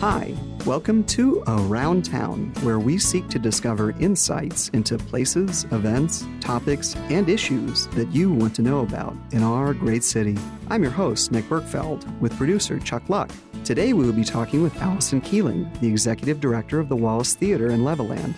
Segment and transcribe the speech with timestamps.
[0.00, 0.34] Hi,
[0.66, 7.30] welcome to Around Town, where we seek to discover insights into places, events, topics, and
[7.30, 10.36] issues that you want to know about in our great city.
[10.68, 13.30] I'm your host, Nick Berkfeld, with producer Chuck Luck.
[13.64, 17.70] Today we will be talking with Alycyn Keeling, the executive director of the Wallace Theater
[17.70, 18.34] in Levelland.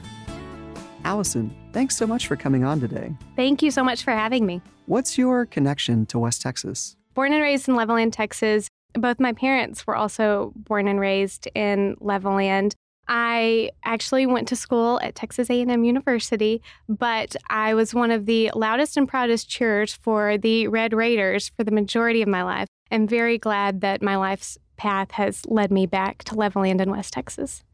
[1.03, 3.13] Alycyn, thanks so much for coming on today.
[3.35, 4.63] Thank you so much for having me.
[4.87, 6.97] What's your connection to West Texas?
[7.15, 8.69] Born and raised in Levelland, Texas.
[8.95, 12.73] Both my parents were also born and raised in Levelland.
[13.09, 18.51] I actually went to school at Texas A&M University, but I was one of the
[18.55, 22.69] loudest and proudest cheerers for the Red Raiders for the majority of my life.
[22.91, 27.13] I'm very glad that my life's path has led me back to Levelland in West
[27.13, 27.65] Texas.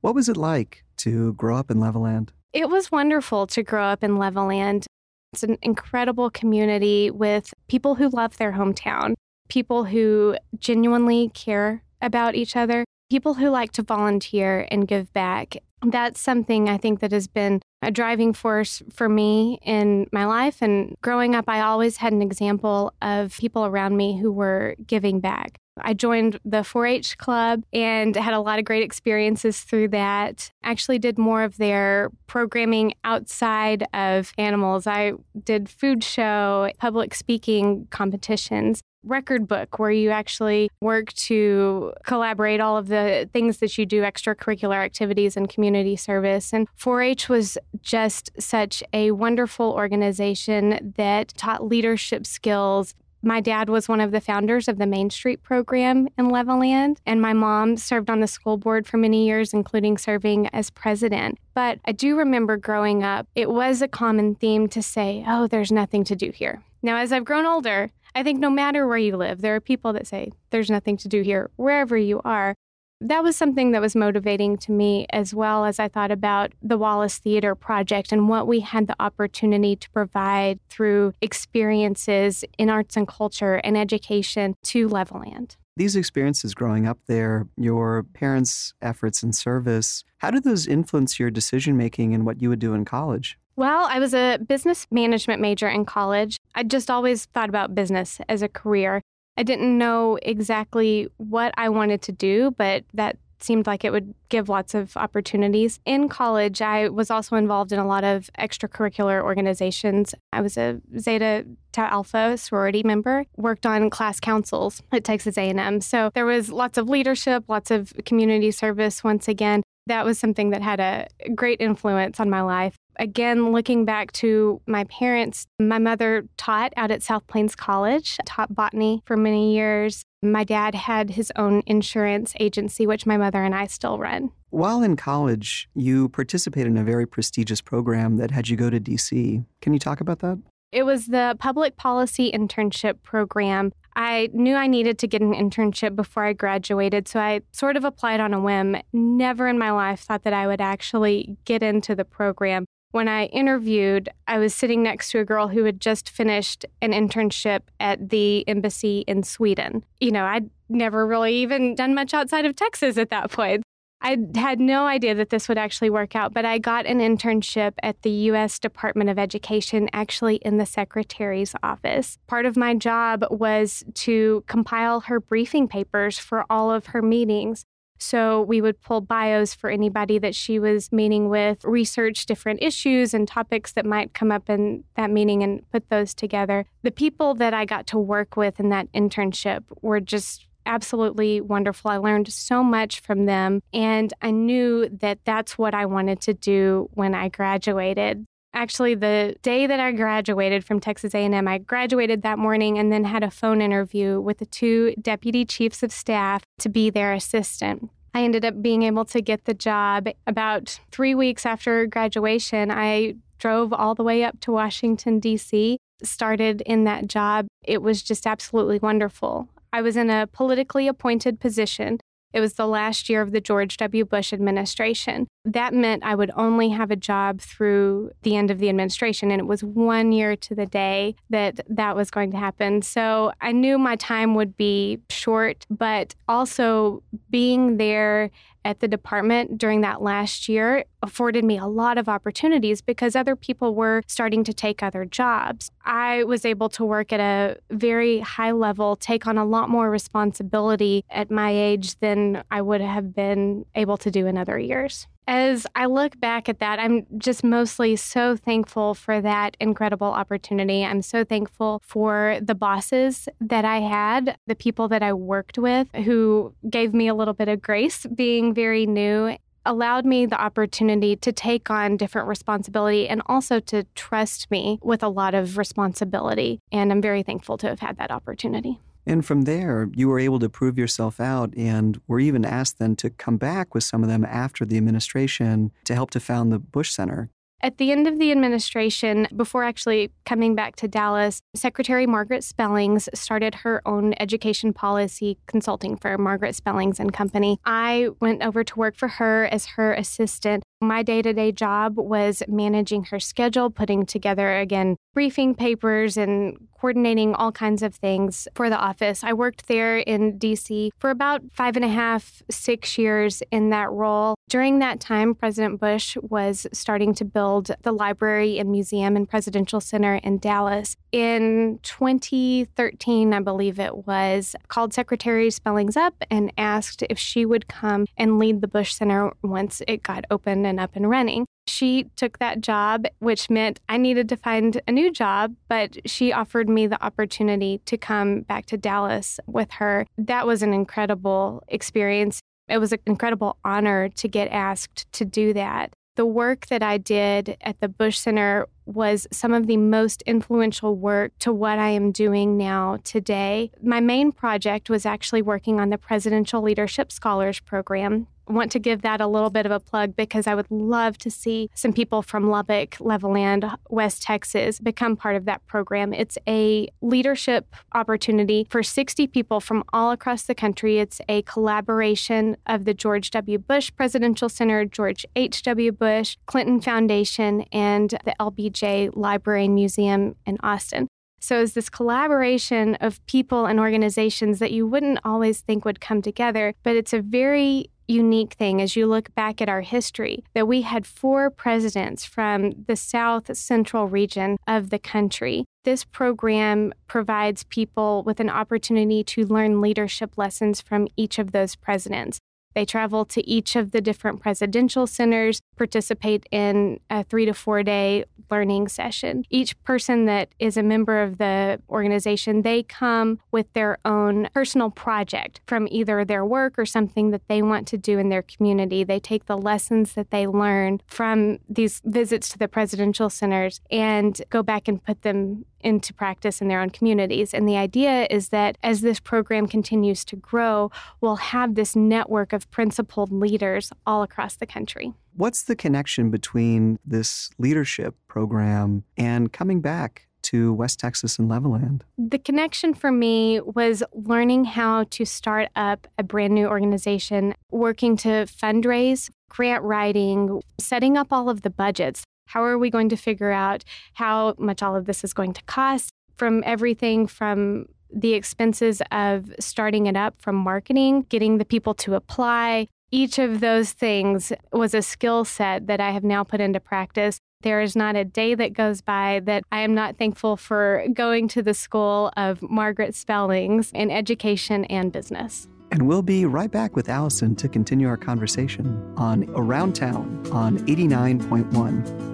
[0.00, 2.30] What was it like to grow up in Levelland?
[2.52, 4.86] It was wonderful to grow up in Levelland.
[5.32, 9.14] It's an incredible community with people who love their hometown,
[9.48, 15.56] people who genuinely care about each other, people who like to volunteer and give back.
[15.82, 20.62] That's something I think that has been a driving force for me in my life.
[20.62, 25.20] And growing up, I always had an example of people around me who were giving
[25.20, 25.58] back.
[25.76, 30.50] I joined the 4 H club and had a lot of great experiences through that.
[30.62, 34.86] Actually, did more of their programming outside of animals.
[34.86, 42.60] I did food show, public speaking competitions record book where you actually work to collaborate
[42.60, 46.52] all of the things that you do, extracurricular activities and community service.
[46.52, 53.70] And 4 H was just such a wonderful organization that taught leadership skills, my dad
[53.70, 57.78] was one of the founders of the Main Street program in Levelland, and my mom
[57.78, 61.38] served on the school board for many years, including serving as president.
[61.54, 65.72] But I do remember growing up, it was a common theme to say, oh, there's
[65.72, 66.62] nothing to do here.
[66.82, 69.92] Now, as I've grown older, I think no matter where you live, there are people
[69.94, 72.54] that say, there's nothing to do here, wherever you are
[73.00, 76.78] that was something that was motivating to me as well as I thought about the
[76.78, 82.96] Wallace Theater Project and what we had the opportunity to provide through experiences in arts
[82.96, 85.56] and culture and education to Levelland.
[85.76, 91.30] These experiences growing up there, your parents' efforts and service, how did those influence your
[91.30, 93.36] decision making and what you would do in college?
[93.56, 96.38] Well, I was a business management major in college.
[96.54, 99.00] I just always thought about business as a career.
[99.36, 104.14] I didn't know exactly what I wanted to do, but that seemed like it would
[104.28, 105.78] give lots of opportunities.
[105.84, 110.14] In college, I was also involved in a lot of extracurricular organizations.
[110.32, 115.80] I was a Zeta Tau Alpha sorority member, worked on class councils at Texas A&M.
[115.80, 119.62] So there was lots of leadership, lots of community service once again.
[119.86, 122.76] That was something that had a great influence on my life.
[122.98, 128.54] Again, looking back to my parents, my mother taught out at South Plains College, taught
[128.54, 130.04] botany for many years.
[130.22, 134.30] My dad had his own insurance agency, which my mother and I still run.
[134.50, 138.78] While in college, you participated in a very prestigious program that had you go to
[138.78, 139.44] DC.
[139.60, 140.40] Can you talk about that?
[140.70, 143.72] It was the public policy internship program.
[143.96, 147.84] I knew I needed to get an internship before I graduated, so I sort of
[147.84, 148.76] applied on a whim.
[148.92, 152.64] Never in my life thought that I would actually get into the program
[152.94, 156.92] when I interviewed, I was sitting next to a girl who had just finished an
[156.92, 159.84] internship at the embassy in Sweden.
[159.98, 163.64] You know, I'd never really even done much outside of Texas at that point.
[164.00, 167.72] I had no idea that this would actually work out, but I got an internship
[167.82, 168.60] at the U.S.
[168.60, 172.18] Department of Education, actually in the secretary's office.
[172.28, 177.64] Part of my job was to compile her briefing papers for all of her meetings.
[178.04, 183.14] So we would pull bios for anybody that she was meeting with, research different issues
[183.14, 186.66] and topics that might come up in that meeting and put those together.
[186.82, 191.90] The people that I got to work with in that internship were just absolutely wonderful.
[191.90, 196.34] I learned so much from them and I knew that that's what I wanted to
[196.34, 201.48] do when I graduated actually the day that I graduated from Texas A&M.
[201.48, 205.82] I graduated that morning and then had a phone interview with the two deputy chiefs
[205.82, 207.90] of staff to be their assistant.
[208.14, 212.70] I ended up being able to get the job about 3 weeks after graduation.
[212.70, 215.78] I drove all the way up to Washington D.C.
[216.02, 217.48] Started in that job.
[217.64, 219.48] It was just absolutely wonderful.
[219.72, 221.98] I was in a politically appointed position
[222.34, 224.04] it was the last year of the George W.
[224.04, 225.28] Bush administration.
[225.44, 229.30] That meant I would only have a job through the end of the administration.
[229.30, 232.82] And it was one year to the day that that was going to happen.
[232.82, 238.32] So I knew my time would be short, but also being there
[238.64, 243.36] at the department during that last year afforded me a lot of opportunities because other
[243.36, 245.70] people were starting to take other jobs.
[245.84, 249.90] I was able to work at a very high level, take on a lot more
[249.90, 255.06] responsibility at my age than I would have been able to do in other years.
[255.26, 260.84] As I look back at that, I'm just mostly so thankful for that incredible opportunity.
[260.84, 265.88] I'm so thankful for the bosses that I had, the people that I worked with
[265.94, 269.36] who gave me a little bit of grace being very new
[269.66, 275.02] allowed me the opportunity to take on different responsibility and also to trust me with
[275.02, 276.60] a lot of responsibility.
[276.70, 278.78] And I'm very thankful to have had that opportunity.
[279.06, 282.96] And from there, you were able to prove yourself out and were even asked then
[282.96, 286.58] to come back with some of them after the administration to help to found the
[286.58, 287.30] Bush Center.
[287.64, 293.08] At the end of the administration, before actually coming back to Dallas, Secretary Margaret Spellings
[293.14, 297.58] started her own education policy consulting firm, Margaret Spellings and Company.
[297.64, 300.62] I went over to work for her as her assistant.
[300.82, 306.58] My day to day job was managing her schedule, putting together, again, briefing papers and
[306.84, 309.24] coordinating all kinds of things for the office.
[309.24, 313.90] I worked there in DC for about five and a half, six years in that
[313.90, 314.34] role.
[314.50, 319.80] During that time, President Bush was starting to build the library and museum and presidential
[319.80, 320.94] center in Dallas.
[321.10, 327.66] In 2013, I believe it was, called Secretary Spellings up and asked if she would
[327.66, 331.46] come and lead the Bush Center once it got open and up and running.
[331.66, 336.32] She took that job, which meant I needed to find a new job, but she
[336.32, 340.06] offered me the opportunity to come back to Dallas with her.
[340.18, 342.40] That was an incredible experience.
[342.68, 345.92] It was an incredible honor to get asked to do that.
[346.16, 350.96] The work that I did at the Bush Center was some of the most influential
[350.96, 353.70] work to what I am doing now today.
[353.82, 359.02] My main project was actually working on the Presidential Leadership Scholars Program want to give
[359.02, 362.22] that a little bit of a plug because I would love to see some people
[362.22, 366.12] from Lubbock, Levelland, West Texas become part of that program.
[366.12, 370.98] It's a leadership opportunity for 60 people from all across the country.
[370.98, 373.58] It's a collaboration of the George W.
[373.58, 375.92] Bush Presidential Center, George H.W.
[375.92, 378.34] Bush, Clinton Foundation, and the
[378.74, 381.08] LBJ Library and Museum in Austin.
[381.40, 386.22] So it's this collaboration of people and organizations that you wouldn't always think would come
[386.22, 390.68] together, but it's a very unique thing as you look back at our history that
[390.68, 395.64] we had four presidents from the south central region of the country.
[395.84, 401.76] This program provides people with an opportunity to learn leadership lessons from each of those
[401.76, 402.38] presidents.
[402.74, 407.82] They travel to each of the different presidential centers, participate in a three to four
[407.82, 409.44] day learning session.
[409.50, 414.90] Each person that is a member of the organization, they come with their own personal
[414.90, 419.04] project from either their work or something that they want to do in their community.
[419.04, 424.40] They take the lessons that they learn from these visits to the presidential centers and
[424.50, 427.54] go back and put them into practice in their own communities.
[427.54, 430.90] And the idea is that as this program continues to grow,
[431.20, 435.12] we'll have this network of principled leaders all across the country.
[435.36, 442.02] What's the connection between this leadership program and coming back to West Texas and Levelland?
[442.18, 448.16] The connection for me was learning how to start up a brand new organization, working
[448.18, 452.24] to fundraise, grant writing, setting up all of the budgets.
[452.46, 455.62] How are we going to figure out how much all of this is going to
[455.64, 456.10] cost?
[456.36, 462.14] From everything from the expenses of starting it up, from marketing, getting the people to
[462.14, 462.86] apply.
[463.10, 467.38] Each of those things was a skill set that I have now put into practice.
[467.62, 471.48] There is not a day that goes by that I am not thankful for going
[471.48, 475.68] to the school of Margaret Spellings in education and business.
[475.90, 480.78] And we'll be right back with Alycyn to continue our conversation on Around Town on
[480.86, 482.24] 89.1.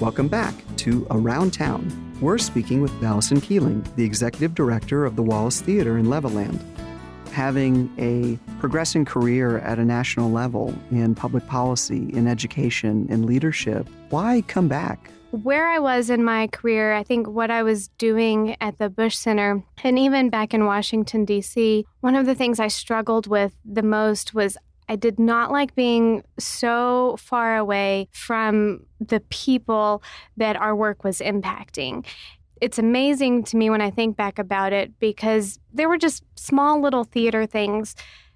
[0.00, 2.16] Welcome back to Around Town.
[2.20, 6.58] We're speaking with Alycyn Keeling, the executive director of the Wallace Theater in Levelland
[7.30, 13.88] having a progressing career at a national level in public policy, in education, in leadership,
[14.10, 15.10] why come back?
[15.30, 19.16] Where I was in my career, I think what I was doing at the Bush
[19.16, 23.82] Center and even back in Washington, D.C., one of the things I struggled with the
[23.82, 24.56] most was
[24.88, 30.02] I did not like being so far away from the people
[30.36, 32.04] that our work was impacting
[32.60, 36.80] it's amazing to me when I think back about it because there were just small
[36.80, 37.94] little theater things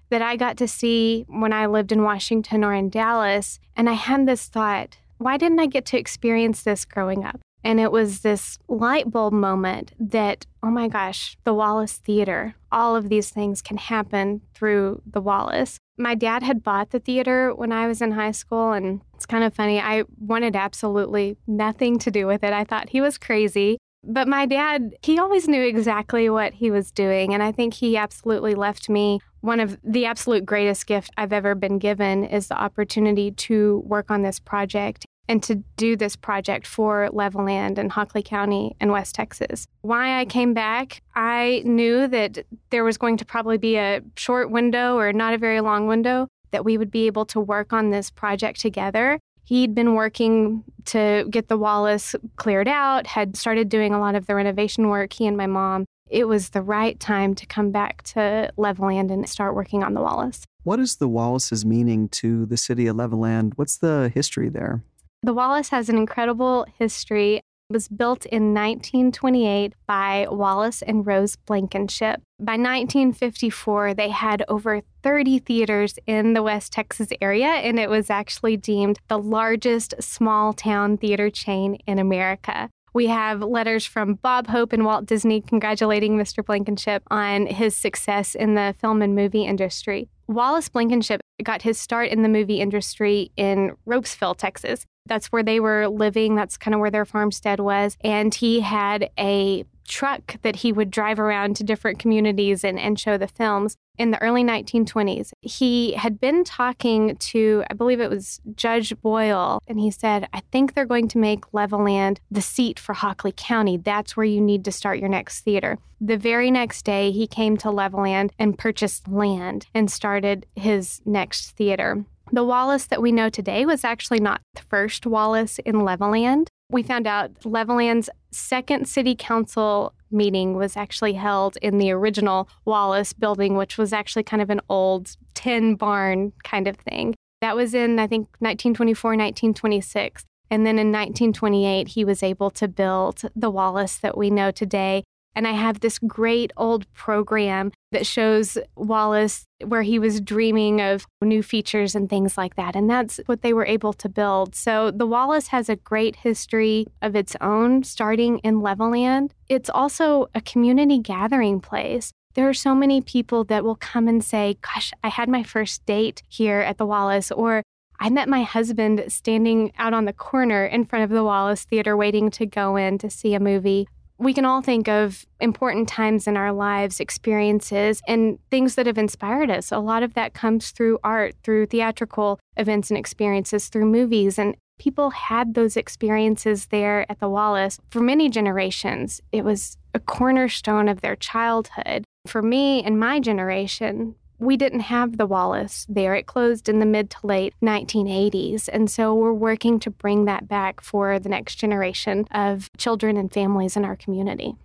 [0.09, 3.59] that I got to see when I lived in Washington or in Dallas.
[3.75, 7.39] And I had this thought, why didn't I get to experience this growing up?
[7.63, 12.95] And it was this light bulb moment that, oh my gosh, the Wallace Theater, all
[12.95, 15.79] of these things can happen through the Wallace.
[15.97, 19.43] My dad had bought the theater when I was in high school, and it's kind
[19.43, 19.79] of funny.
[19.79, 22.53] I wanted absolutely nothing to do with it.
[22.53, 23.79] I thought he was crazy.
[24.05, 27.33] But my dad, he always knew exactly what he was doing.
[27.33, 31.53] And I think he absolutely left me one of the absolute greatest gifts I've ever
[31.53, 36.67] been given is the opportunity to work on this project and to do this project
[36.67, 39.67] for Levelland and Hockley County in West Texas.
[39.81, 44.51] Why I came back, I knew that there was going to probably be a short
[44.51, 47.89] window or not a very long window that we would be able to work on
[47.89, 49.19] this project together.
[49.45, 54.25] He'd been working to get the Wallace cleared out, had started doing a lot of
[54.25, 55.85] the renovation work, he and my mom.
[56.09, 60.01] It was the right time to come back to Levelland and start working on the
[60.01, 60.43] Wallace.
[60.63, 63.53] What is the Wallace's meaning to the city of Levelland?
[63.55, 64.83] What's the history there?
[65.21, 67.41] The Wallace has an incredible history.
[67.71, 72.21] Was built in 1928 by Wallace and Rose Blankenship.
[72.39, 78.11] By 1954, they had over 30 theaters in the West Texas area, and it was
[78.11, 82.69] actually deemed the largest small town theater chain in America.
[82.93, 86.45] We have letters from Bob Hope and Walt Disney congratulating Mr.
[86.45, 90.07] Blankenship on his success in the film and movie industry.
[90.27, 94.85] Wallace Blankenship got his start in the movie industry in Ropesville, Texas.
[95.05, 96.35] That's where they were living.
[96.35, 97.97] That's kind of where their farmstead was.
[98.01, 102.99] And he had a truck that he would drive around to different communities and, and
[102.99, 105.31] show the films in the early 1920s.
[105.41, 110.41] He had been talking to, I believe it was Judge Boyle, and he said, I
[110.51, 113.77] think they're going to make Levelland the seat for Hockley County.
[113.77, 115.77] That's where you need to start your next theater.
[116.01, 121.51] The very next day, he came to Levelland and purchased land and started his next
[121.51, 122.05] theater.
[122.31, 126.47] The Wallace that we know today was actually not the first Wallace in Levelland.
[126.69, 133.13] We found out Levelland's second city council meeting was actually held in the original Wallace
[133.13, 137.15] building, which was actually kind of an old tin barn kind of thing.
[137.41, 140.23] That was in, I think, 1924, 1926.
[140.49, 145.03] And then in 1928, he was able to build the Wallace that we know today.
[145.35, 151.05] And I have this great old program that shows Wallace where he was dreaming of
[151.21, 152.75] new features and things like that.
[152.75, 154.55] And that's what they were able to build.
[154.55, 159.31] So the Wallace has a great history of its own, starting in Levelland.
[159.49, 162.11] It's also a community gathering place.
[162.35, 165.85] There are so many people that will come and say, Gosh, I had my first
[165.85, 167.63] date here at the Wallace, or
[167.99, 171.95] I met my husband standing out on the corner in front of the Wallace Theater
[171.95, 176.27] waiting to go in to see a movie we can all think of important times
[176.27, 179.71] in our lives, experiences, and things that have inspired us.
[179.71, 184.39] A lot of that comes through art, through theatrical events and experiences, through movies.
[184.39, 189.21] And people had those experiences there at the Wallace for many generations.
[189.31, 192.05] It was a cornerstone of their childhood.
[192.27, 196.15] For me and my generation, we didn't have the Wallace there.
[196.15, 198.69] It closed in the mid to late 1980s.
[198.71, 203.31] And so we're working to bring that back for the next generation of children and
[203.31, 204.55] families in our community.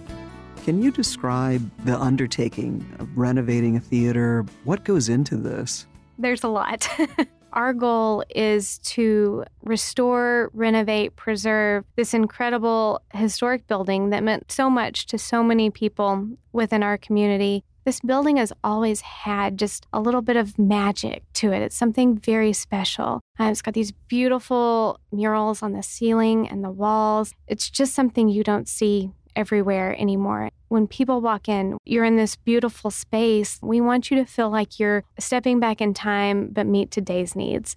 [0.65, 4.45] Can you describe the undertaking of renovating a theater?
[4.65, 5.87] What goes into this?
[6.19, 6.89] There's a lot.
[7.55, 15.07] Our goal is to restore, renovate, preserve this incredible historic building that meant so much
[15.07, 17.63] to so many people within our community.
[17.85, 21.63] This building has always had just a little bit of magic to it.
[21.63, 23.21] It's something very special.
[23.39, 27.35] Uh, it's got these beautiful murals on the ceiling and the walls.
[27.47, 30.51] It's just something you don't see everywhere anymore.
[30.69, 33.59] When people walk in, you're in this beautiful space.
[33.63, 37.77] We want you to feel like you're stepping back in time, but meet today's needs.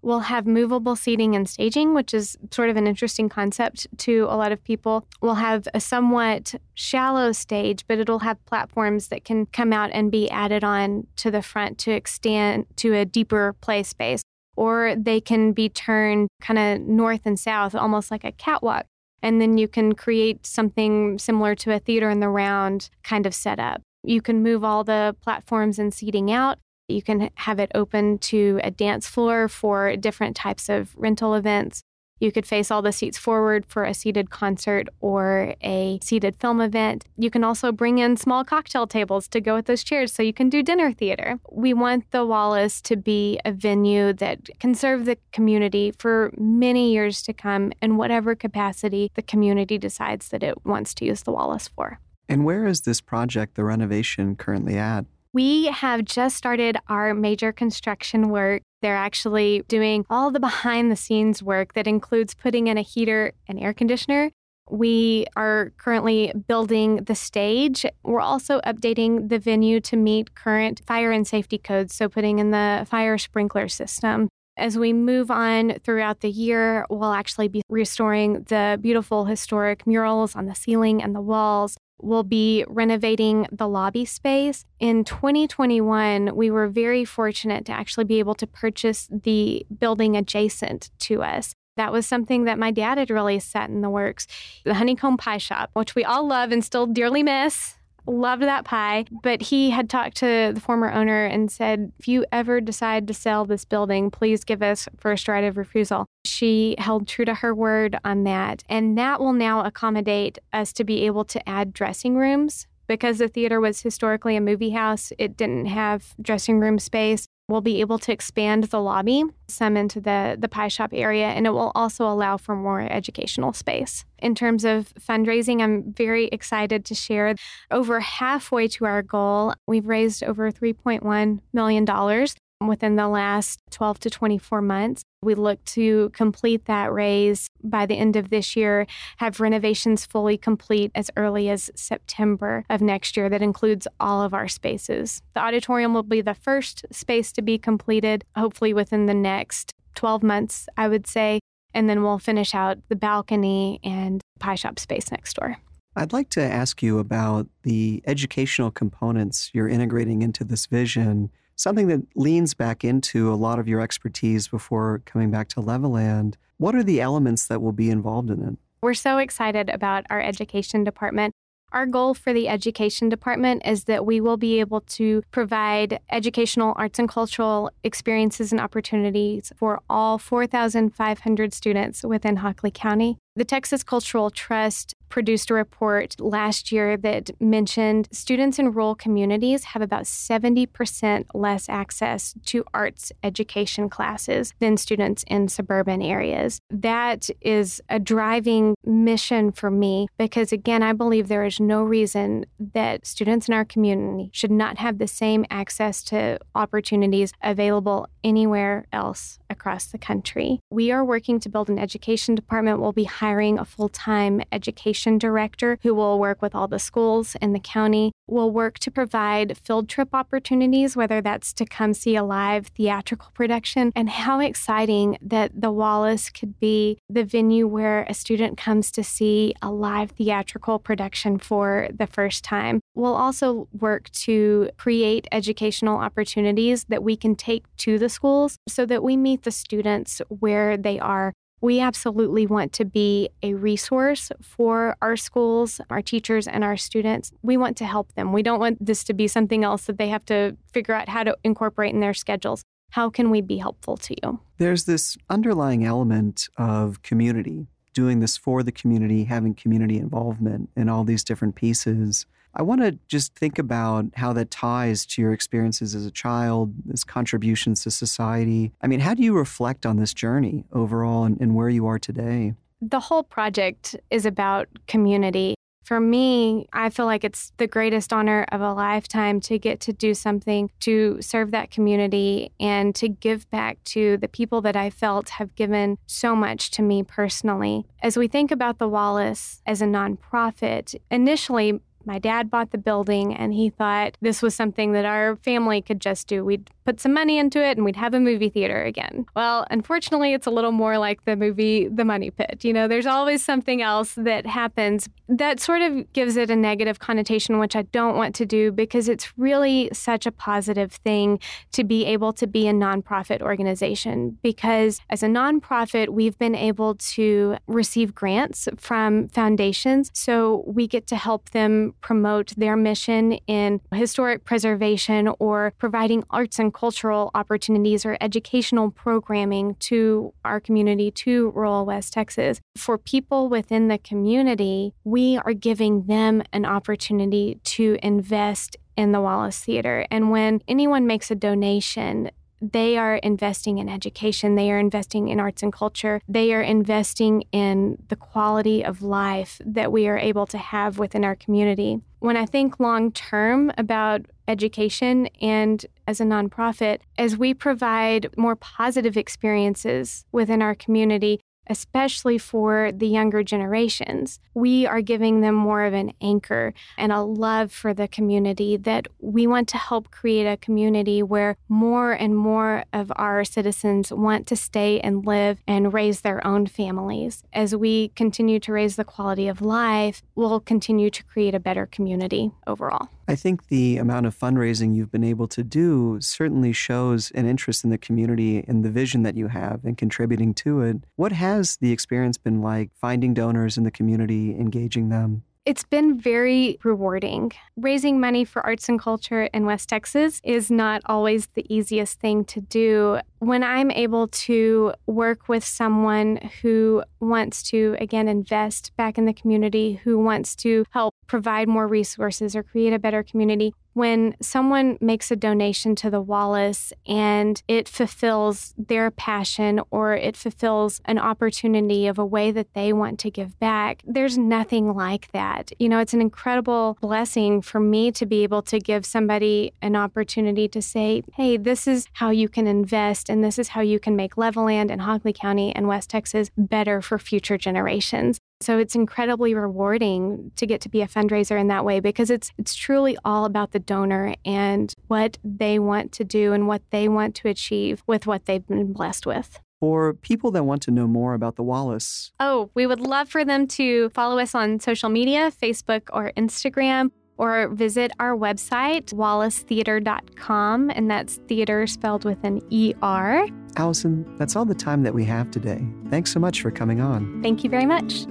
[0.00, 4.36] We'll have movable seating and staging, which is sort of an interesting concept to a
[4.36, 5.06] lot of people.
[5.20, 10.10] We'll have a somewhat shallow stage, but it'll have platforms that can come out and
[10.10, 14.22] be added on to the front to extend to a deeper play space.
[14.56, 18.86] Or they can be turned kind of north and south, almost like a catwalk
[19.22, 23.34] and then you can create something similar to a theater in the round kind of
[23.34, 23.82] setup.
[24.04, 26.58] You can move all the platforms and seating out.
[26.88, 31.82] You can have it open to a dance floor for different types of rental events.
[32.20, 36.60] You could face all the seats forward for a seated concert or a seated film
[36.60, 37.04] event.
[37.16, 40.32] You can also bring in small cocktail tables to go with those chairs so you
[40.32, 41.38] can do dinner theater.
[41.50, 46.92] We want the Wallace to be a venue that can serve the community for many
[46.92, 51.32] years to come in whatever capacity the community decides that it wants to use the
[51.32, 52.00] Wallace for.
[52.28, 55.06] And where is this project, the renovation, currently at?
[55.32, 58.62] We have just started our major construction work.
[58.80, 63.32] They're actually doing all the behind the scenes work that includes putting in a heater
[63.46, 64.30] and air conditioner.
[64.70, 67.84] We are currently building the stage.
[68.02, 72.50] We're also updating the venue to meet current fire and safety codes, so putting in
[72.50, 74.28] the fire sprinkler system.
[74.56, 80.34] As we move on throughout the year, we'll actually be restoring the beautiful historic murals
[80.34, 81.76] on the ceiling and the walls.
[82.00, 84.64] We'll be renovating the lobby space.
[84.78, 90.90] In 2021, we were very fortunate to actually be able to purchase the building adjacent
[91.00, 91.54] to us.
[91.76, 94.26] That was something that my dad had really set in the works.
[94.64, 97.77] The Honeycomb Pie Shop, which we all love and still dearly miss
[98.08, 99.04] loved that pie.
[99.22, 103.14] But he had talked to the former owner and said, if you ever decide to
[103.14, 106.06] sell this building, please give us first right of refusal.
[106.24, 108.62] She held true to her word on that.
[108.68, 112.66] And that will now accommodate us to be able to add dressing rooms.
[112.88, 117.26] Because the theater was historically a movie house, it didn't have dressing room space.
[117.48, 121.46] We'll be able to expand the lobby some into the, the pie shop area, and
[121.46, 124.04] it will also allow for more educational space.
[124.18, 127.34] In terms of fundraising, I'm very excited to share
[127.70, 129.54] over halfway to our goal.
[129.66, 132.26] We've raised over $3.1 million
[132.66, 135.02] within the last 12 to 24 months.
[135.20, 140.38] We look to complete that raise by the end of this year, have renovations fully
[140.38, 143.28] complete as early as September of next year.
[143.28, 145.20] That includes all of our spaces.
[145.34, 150.22] The auditorium will be the first space to be completed, hopefully within the next 12
[150.22, 151.40] months, I would say.
[151.74, 155.56] And then we'll finish out the balcony and pie shop space next door.
[155.96, 161.88] I'd like to ask you about the educational components you're integrating into this vision something
[161.88, 166.34] that leans back into a lot of your expertise before coming back to Levelland.
[166.56, 168.56] What are the elements that will be involved in it?
[168.80, 171.34] We're so excited about our education department.
[171.70, 176.72] Our goal for the education department is that we will be able to provide educational,
[176.76, 183.18] arts, and cultural experiences and opportunities for all 4,500 students within Hockley County.
[183.36, 189.64] The Texas Cultural Trust produced a report last year that mentioned students in rural communities
[189.64, 196.60] have about 70% less access to arts education classes than students in suburban areas.
[196.70, 202.46] That is a driving mission for me because, again, I believe there is no reason
[202.74, 208.86] that students in our community should not have the same access to opportunities available anywhere
[208.92, 210.60] else across the country.
[210.70, 212.80] We are working to build an education department.
[212.80, 217.36] We'll be hiring a full time education director who will work with all the schools
[217.40, 218.10] in the county.
[218.26, 223.30] We'll work to provide field trip opportunities, whether that's to come see a live theatrical
[223.32, 223.92] production.
[223.94, 229.04] And how exciting that the Wallace could be the venue where a student comes to
[229.04, 232.80] see a live theatrical production for the first time.
[232.94, 238.84] We'll also work to create educational opportunities that we can take to the schools so
[238.86, 241.32] that we meet the students where they are.
[241.60, 247.32] We absolutely want to be a resource for our schools, our teachers, and our students.
[247.42, 248.32] We want to help them.
[248.32, 251.24] We don't want this to be something else that they have to figure out how
[251.24, 252.62] to incorporate in their schedules.
[252.90, 254.40] How can we be helpful to you?
[254.58, 260.88] There's this underlying element of community, doing this for the community, having community involvement in
[260.88, 262.24] all these different pieces.
[262.58, 266.74] I want to just think about how that ties to your experiences as a child,
[266.84, 268.72] this contributions to society.
[268.82, 272.00] I mean, how do you reflect on this journey overall and, and where you are
[272.00, 272.54] today?
[272.82, 275.54] The whole project is about community.
[275.84, 279.92] For me, I feel like it's the greatest honor of a lifetime to get to
[279.92, 284.90] do something to serve that community and to give back to the people that I
[284.90, 287.86] felt have given so much to me personally.
[288.02, 293.36] As we think about the Wallace as a nonprofit, initially my dad bought the building
[293.36, 296.42] and he thought this was something that our family could just do.
[296.42, 299.26] We'd put some money into it and we'd have a movie theater again.
[299.36, 302.60] Well, unfortunately, it's a little more like the movie The Money Pit.
[302.62, 306.98] You know, there's always something else that happens that sort of gives it a negative
[306.98, 311.40] connotation, which I don't want to do because it's really such a positive thing
[311.72, 314.38] to be able to be a nonprofit organization.
[314.42, 320.10] Because as a nonprofit, we've been able to receive grants from foundations.
[320.14, 326.58] So we get to help them promote their mission in historic preservation or providing arts
[326.58, 332.60] and cultural opportunities or educational programming to our community, to rural West Texas.
[332.76, 339.20] For people within the community, we are giving them an opportunity to invest in the
[339.20, 340.06] Wallace Theater.
[340.10, 345.40] And when anyone makes a donation, they are investing in education, they are investing in
[345.40, 350.46] arts and culture, they are investing in the quality of life that we are able
[350.46, 352.00] to have within our community.
[352.20, 358.56] when I think long term about education and as a nonprofit, as we provide more
[358.56, 364.40] positive experiences within our community, especially for the younger generations.
[364.54, 369.08] We are giving them more of an anchor and a love for the community that
[369.20, 374.46] we want to help create a community where more and more of our citizens want
[374.48, 377.42] to stay and live and raise their own families.
[377.52, 381.86] As we continue to raise the quality of life, we'll continue to create a better
[381.86, 383.08] community overall.
[383.30, 387.84] I think the amount of fundraising you've been able to do certainly shows an interest
[387.84, 390.96] in the community and the vision that you have and contributing to it.
[391.16, 395.42] What has the experience been like finding donors in the community, engaging them?
[395.66, 397.52] It's been very rewarding.
[397.76, 402.44] Raising money for arts and culture in West Texas is not always the easiest thing
[402.46, 403.20] to do.
[403.40, 409.32] When I'm able to work with someone who wants to, again, invest back in the
[409.32, 414.96] community, who wants to help provide more resources or create a better community, when someone
[415.00, 421.18] makes a donation to the Wallace and it fulfills their passion or it fulfills an
[421.18, 425.72] opportunity of a way that they want to give back, there's nothing like that.
[425.80, 429.96] You know, it's an incredible blessing for me to be able to give somebody an
[429.96, 433.98] opportunity to say, hey, this is how you can invest and this is how you
[433.98, 438.38] can make Levelland and Hockley County and West Texas better for future generations.
[438.60, 442.50] So it's incredibly rewarding to get to be a fundraiser in that way because it's
[442.58, 447.08] it's truly all about the donor and what they want to do and what they
[447.08, 449.60] want to achieve with what they've been blessed with.
[449.80, 452.32] For people that want to know more about the Wallace.
[452.40, 457.12] Oh, we would love for them to follow us on social media, Facebook or Instagram
[457.38, 463.46] or visit our website, wallacetheater.com, and that's theater spelled with an ER.
[463.74, 465.86] Alycyn, that's all the time that we have today.
[466.10, 467.42] Thanks so much for coming on.
[467.42, 468.26] Thank you very much.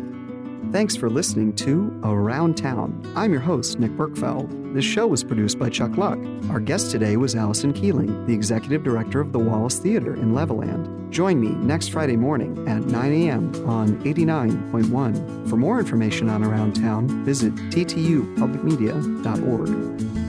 [0.72, 3.02] Thanks for listening to Around Town.
[3.16, 4.74] I'm your host, Nick Berkfeld.
[4.74, 6.20] This show was produced by Chuck Luck.
[6.50, 11.10] Our guest today was Alycyn Keeling, the executive director of the Wallace Theater in Levelland.
[11.10, 13.56] Join me next Friday morning at 9 a.m.
[13.66, 15.50] on 89.1.
[15.50, 20.27] For more information on Around Town, visit ttupublicmedia.org.